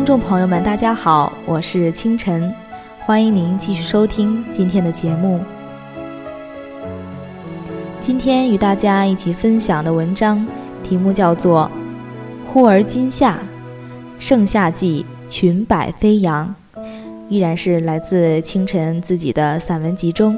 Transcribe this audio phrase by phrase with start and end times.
[0.00, 2.50] 听众朋友们，大家好，我是清晨，
[3.00, 5.44] 欢迎您继续收听今天的节目。
[8.00, 10.44] 今天与大家一起分享的文章
[10.82, 11.70] 题目叫做
[12.48, 13.40] 《忽而今夏，
[14.18, 16.52] 盛夏季裙摆飞扬》，
[17.28, 20.34] 依然是来自清晨自己的散文集中。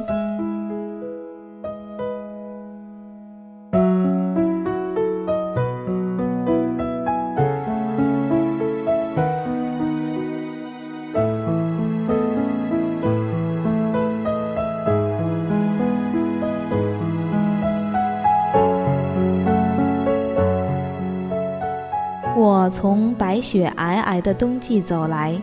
[22.72, 25.38] 从白雪皑皑的冬季走来，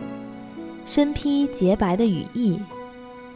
[0.84, 2.60] 身披洁白的羽翼，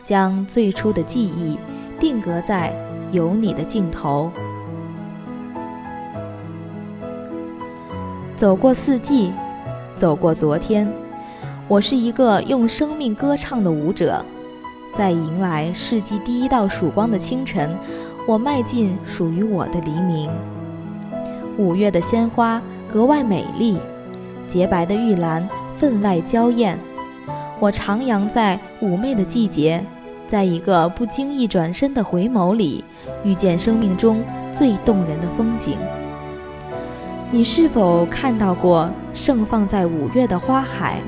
[0.02, 1.56] 将最初的记忆
[2.00, 2.76] 定格在
[3.12, 4.32] 有你的尽头。
[8.34, 9.32] 走过四季，
[9.94, 10.92] 走过昨天，
[11.68, 14.22] 我是一个用生命歌唱的舞者，
[14.98, 17.78] 在迎来世纪第一道曙光的清晨，
[18.26, 20.28] 我迈进属于我的黎明。
[21.56, 22.60] 五月的鲜花。
[22.94, 23.76] 格外美丽，
[24.46, 26.78] 洁白的玉兰分外娇艳。
[27.58, 29.84] 我徜徉在妩媚的季节，
[30.28, 32.84] 在一个不经意转身的回眸里，
[33.24, 35.76] 遇见生命中最动人的风景。
[37.32, 41.00] 你是否看到过盛放在五月的花海？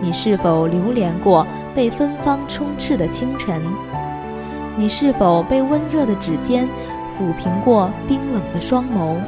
[0.00, 3.60] 你是否流连过被芬芳充斥的清晨？
[4.76, 6.66] 你是否被温热的指尖
[7.18, 9.18] 抚平过冰冷的双眸？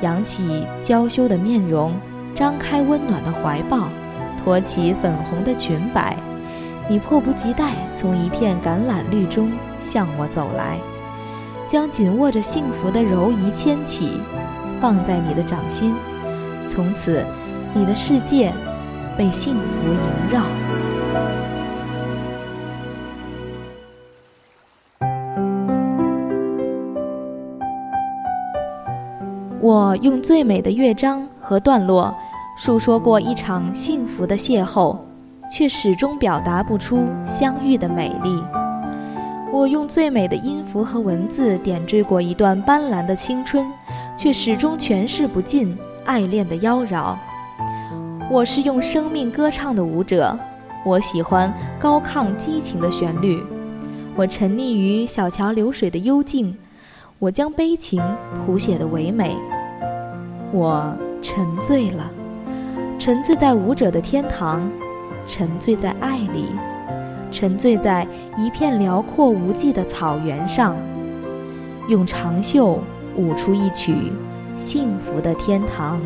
[0.00, 1.94] 扬起娇羞的面容，
[2.34, 3.88] 张开温暖的怀抱，
[4.42, 6.16] 托起粉红的裙摆，
[6.88, 9.52] 你迫不及待从一片橄榄绿中
[9.82, 10.78] 向我走来，
[11.66, 14.20] 将紧握着幸福的柔仪牵起，
[14.80, 15.94] 放在你的掌心，
[16.66, 17.24] 从此，
[17.74, 18.52] 你的世界
[19.16, 20.79] 被幸福萦绕。
[29.72, 32.12] 我用最美的乐章和段落，
[32.56, 34.98] 述说过一场幸福的邂逅，
[35.48, 38.42] 却始终表达不出相遇的美丽。
[39.52, 43.64] 我用最美的音符和文字点缀过一段斑斓的青春，
[44.16, 47.16] 却始终诠释不尽爱恋的妖娆。
[48.28, 50.36] 我是用生命歌唱的舞者，
[50.84, 53.40] 我喜欢高亢激情的旋律，
[54.16, 56.56] 我沉溺于小桥流水的幽静。
[57.20, 58.02] 我将悲情
[58.46, 59.36] 谱写的唯美，
[60.52, 62.10] 我沉醉了，
[62.98, 64.68] 沉醉在舞者的天堂，
[65.26, 66.46] 沉醉在爱里，
[67.30, 68.06] 沉醉在
[68.36, 70.76] 一片辽阔无际的草原上，
[71.88, 72.82] 用长袖
[73.16, 73.94] 舞出一曲
[74.56, 76.00] 幸福的天堂。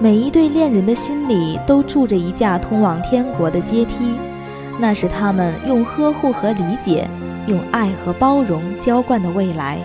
[0.00, 4.16] 每一对恋人的心里都住着一架通往天国的阶梯，
[4.80, 7.08] 那是他们用呵护和理解。
[7.48, 9.78] 用爱和包容浇灌的未来。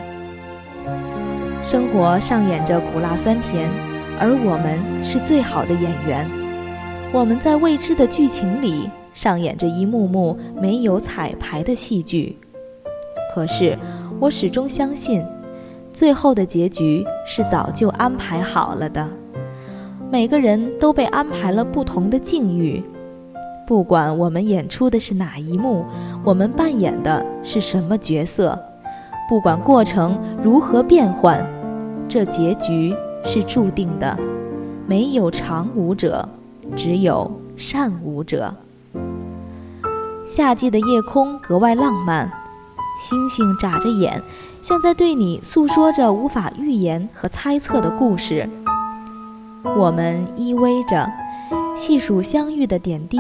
[1.64, 3.70] 生活上演着苦辣酸甜，
[4.20, 6.26] 而我们是最好的演员。
[7.12, 12.38] 我们在未知的剧情里上演着一幕幕没有彩排的戏剧。
[13.34, 13.78] 可是，
[14.20, 15.26] 我始终相信，
[15.92, 19.08] 最后的结局是早就安排好了的。
[20.10, 22.82] 每个人都被安排了不同的境遇。
[23.68, 25.86] 不管我们演出的是哪一幕，
[26.24, 28.58] 我们扮演的是什么角色，
[29.28, 31.46] 不管过程如何变换，
[32.08, 34.18] 这结局是注定的。
[34.88, 36.28] 没有长舞者，
[36.76, 38.54] 只有善舞者。
[40.26, 42.32] 夏季的夜空格外浪漫，
[42.98, 44.22] 星星眨着眼，
[44.62, 48.50] 像在对你诉说着无法预言和猜测的故事。
[49.78, 51.10] 我们依偎着。
[51.76, 53.20] 细数相遇的点滴，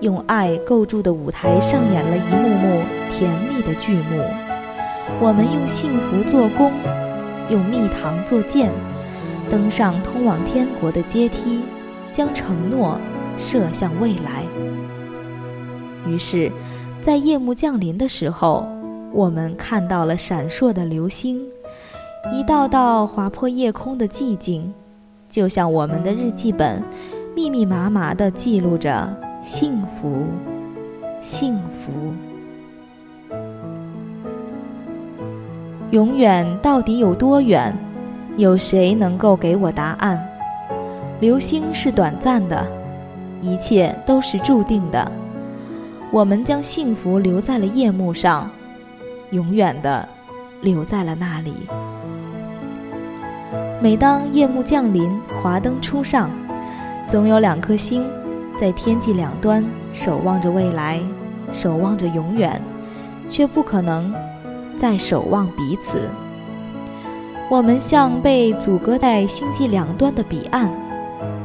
[0.00, 4.51] 用爱构筑的舞台上演了一幕幕甜蜜的剧目。
[5.20, 6.72] 我们用幸福做弓，
[7.50, 8.72] 用蜜糖做箭，
[9.48, 11.60] 登上通往天国的阶梯，
[12.10, 12.98] 将承诺
[13.36, 14.44] 射向未来。
[16.06, 16.50] 于是，
[17.00, 18.66] 在夜幕降临的时候，
[19.12, 21.40] 我们看到了闪烁的流星，
[22.32, 24.72] 一道道划破夜空的寂静，
[25.28, 26.82] 就像我们的日记本。
[27.34, 29.08] 密密麻麻地记录着
[29.42, 30.26] 幸福，
[31.22, 32.31] 幸福。
[35.92, 37.76] 永远到底有多远？
[38.38, 40.18] 有谁能够给我答案？
[41.20, 42.66] 流星是短暂的，
[43.42, 45.12] 一切都是注定的。
[46.10, 48.50] 我们将幸福留在了夜幕上，
[49.32, 50.08] 永远的
[50.62, 51.52] 留在了那里。
[53.78, 56.30] 每当夜幕降临，华灯初上，
[57.06, 58.02] 总有两颗星
[58.58, 59.62] 在天际两端
[59.92, 60.98] 守望着未来，
[61.52, 62.62] 守望着永远，
[63.28, 64.10] 却不可能
[64.82, 66.10] 在守望彼此。
[67.48, 70.68] 我们像被阻隔在星际两端的彼岸，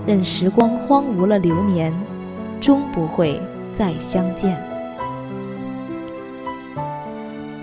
[0.07, 1.93] 任时光荒芜了流年，
[2.59, 3.39] 终不会
[3.75, 4.57] 再相见。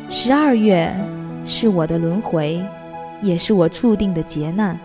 [0.08, 0.94] 十二月
[1.44, 2.64] 是我的轮回，
[3.20, 4.78] 也是我注定的劫难。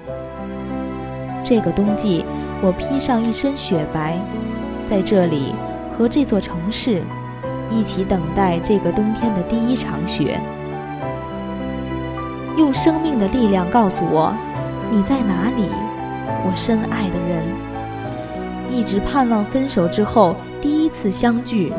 [1.43, 2.25] 这个冬季，
[2.63, 4.17] 我披上一身雪白，
[4.89, 5.53] 在这里
[5.91, 7.03] 和这座城市
[7.69, 10.41] 一起等待这个冬天的第一场雪。
[12.57, 14.33] 用生命的力量告诉我，
[14.91, 15.69] 你在哪里，
[16.45, 17.43] 我深爱的人。
[18.71, 21.71] 一直盼望分手之后第一次相聚，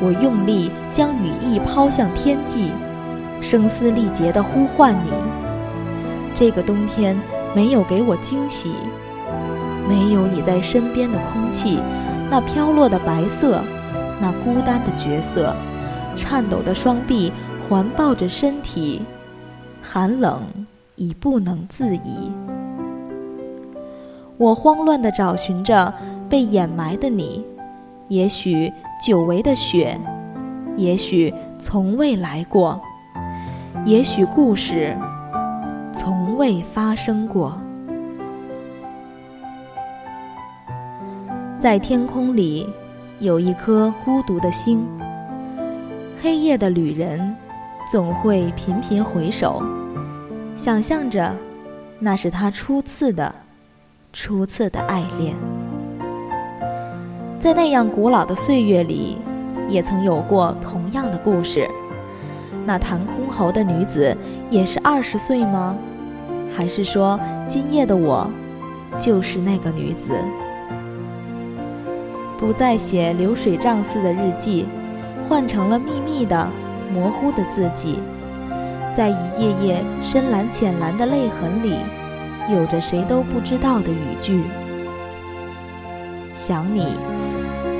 [0.00, 2.70] 我用力将羽翼抛向天际，
[3.40, 5.10] 声嘶力竭地呼唤你。
[6.34, 7.18] 这个冬天
[7.54, 8.74] 没有给我惊喜，
[9.88, 11.78] 没有你在身边的空气，
[12.30, 13.62] 那飘落的白色，
[14.20, 15.54] 那孤单的角色，
[16.14, 17.32] 颤抖的双臂
[17.68, 19.02] 环抱着身体。
[19.86, 20.42] 寒冷
[20.96, 22.32] 已不能自已，
[24.38, 25.92] 我慌乱地找寻着
[26.26, 27.44] 被掩埋的你，
[28.08, 28.72] 也许
[29.06, 30.00] 久违的雪，
[30.74, 32.80] 也许从未来过，
[33.84, 34.96] 也许故事
[35.92, 37.52] 从未发生过。
[41.58, 42.66] 在天空里
[43.18, 44.82] 有一颗孤独的星，
[46.22, 47.36] 黑夜的旅人。
[47.86, 49.62] 总会频频回首，
[50.56, 51.36] 想象着，
[51.98, 53.32] 那是他初次的、
[54.10, 55.34] 初次的爱恋。
[57.38, 59.18] 在那样古老的岁月里，
[59.68, 61.68] 也曾有过同样的故事。
[62.64, 64.16] 那弹箜篌的女子
[64.48, 65.76] 也是二十岁吗？
[66.56, 68.26] 还是说，今夜的我，
[68.98, 70.08] 就是那个女子？
[72.38, 74.64] 不再写流水账似的日记，
[75.28, 76.48] 换成了秘密的。
[76.94, 77.98] 模糊的自己，
[78.96, 81.76] 在一页页深蓝浅蓝的泪痕里，
[82.48, 84.44] 有着谁都不知道的语句。
[86.36, 86.94] 想你，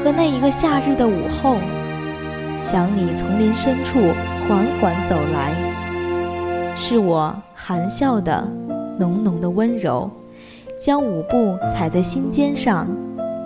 [0.03, 1.59] 和那一个夏日的午后，
[2.61, 4.01] 想你丛林深处
[4.49, 5.55] 缓缓走来，
[6.75, 8.45] 是我含笑的
[8.99, 10.11] 浓浓的温柔，
[10.77, 12.89] 将舞步踩在心尖上，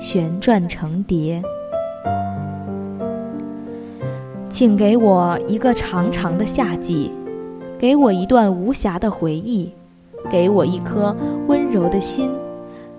[0.01, 1.43] 旋转成蝶。
[4.51, 7.11] 请给我一个长长的夏季，
[7.79, 9.71] 给我一段无暇的回忆，
[10.31, 11.15] 给我一颗
[11.47, 12.31] 温柔的心，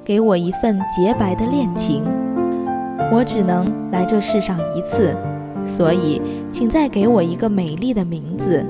[0.05, 2.03] 给我一份洁白的恋情。
[3.11, 5.17] 我只能来这世上一次，
[5.65, 8.63] 所以请再给我一个美丽的名字，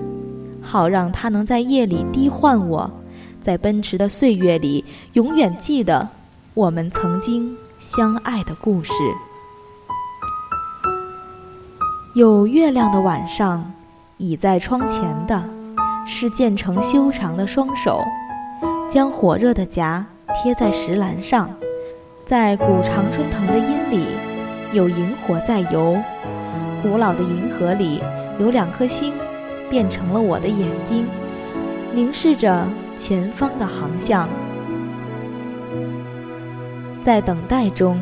[0.61, 2.89] 好让它能在夜里低唤我，
[3.41, 6.07] 在奔驰的岁月里永远记得
[6.53, 8.93] 我们曾经相爱的故事。
[12.19, 13.71] 有月亮的晚上，
[14.17, 15.41] 倚在窗前的，
[16.05, 18.03] 是渐成修长的双手，
[18.89, 20.05] 将火热的颊
[20.35, 21.49] 贴在石栏上，
[22.25, 24.05] 在古常春藤的阴里，
[24.73, 25.97] 有萤火在游。
[26.83, 28.01] 古老的银河里
[28.37, 29.13] 有两颗星，
[29.69, 31.05] 变成了我的眼睛，
[31.93, 34.27] 凝视着前方的航向。
[37.01, 37.97] 在等待中，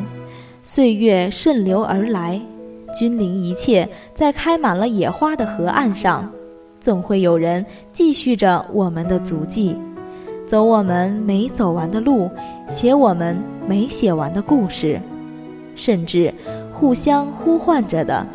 [0.64, 2.40] 岁月顺流而来。
[2.92, 6.30] 君临一切，在开满了野花的河岸上，
[6.80, 9.76] 总会有人继续着我们的足迹，
[10.46, 12.30] 走我们没走完的路，
[12.66, 15.00] 写我们没写完的故事，
[15.74, 16.32] 甚至
[16.72, 18.26] 互相呼唤着的，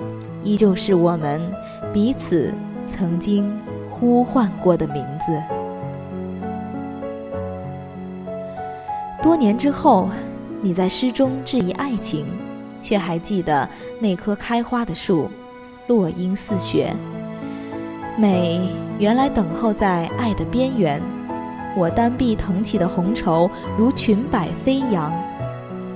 [0.44, 1.42] 依旧是我们
[1.92, 2.54] 彼此
[2.86, 3.52] 曾经
[3.90, 5.42] 呼唤过的名字。
[9.22, 10.10] 多年之后，
[10.62, 12.26] 你在诗中质疑爱情。
[12.84, 13.68] 却还记得
[14.00, 15.32] 那棵开花的树，
[15.88, 16.94] 落英似雪。
[18.18, 18.62] 美
[19.00, 21.02] 原来等候在爱的边缘。
[21.75, 25.12] 我单臂腾起的红绸如裙摆飞扬，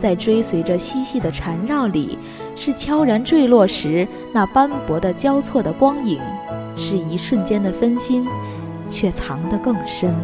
[0.01, 2.17] 在追随着嬉戏的缠绕里，
[2.55, 6.19] 是悄然坠落时那斑驳的交错的光影，
[6.75, 8.25] 是一瞬间的分心，
[8.87, 10.15] 却藏得更深。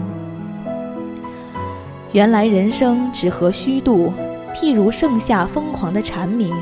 [2.13, 4.11] 原来人生只合虚度。
[4.53, 6.53] 譬如盛夏疯狂的蝉鸣，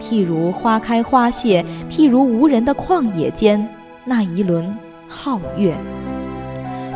[0.00, 3.68] 譬如花开花谢，譬如无人的旷野间
[4.04, 4.74] 那一轮
[5.08, 5.74] 皓月，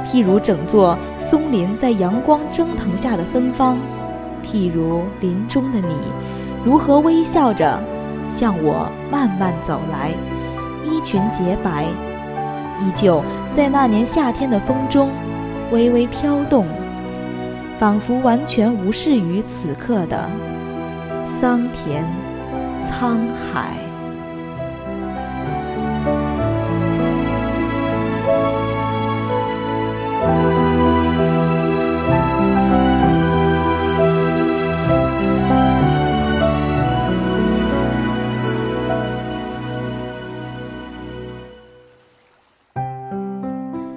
[0.06, 3.76] 譬如整座松林在阳光蒸腾下的芬芳，
[4.42, 5.94] 譬如林中的你，
[6.64, 7.78] 如何微笑着
[8.28, 10.10] 向我慢慢走来，
[10.84, 11.84] 衣裙洁白，
[12.80, 13.22] 依旧
[13.54, 15.10] 在那年夏天的风中
[15.70, 16.66] 微微飘动。
[17.80, 20.30] 仿佛完全无视于此刻的
[21.26, 22.04] 桑田
[22.84, 23.74] 沧海。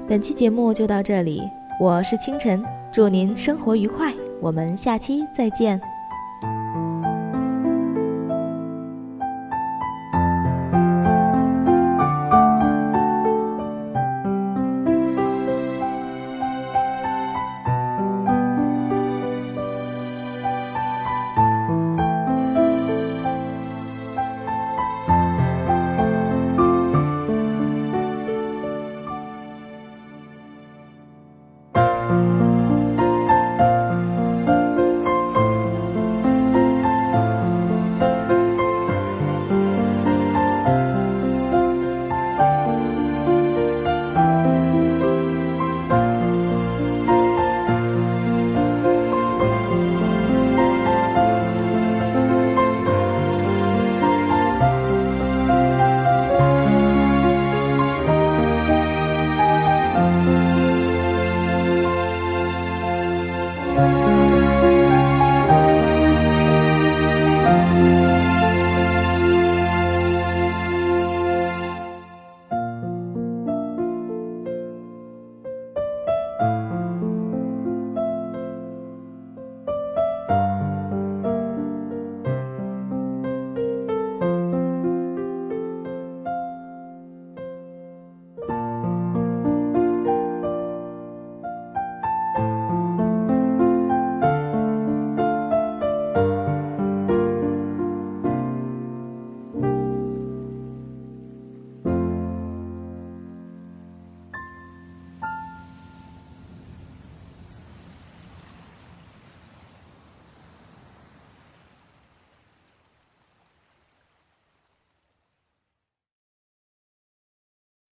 [0.08, 1.42] 本期节目就到这里，
[1.82, 2.64] 我是清晨，
[2.94, 5.82] 祝您生活愉快，我们下期再见。